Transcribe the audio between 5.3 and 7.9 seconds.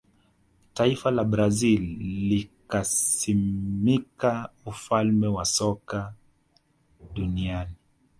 soka duniani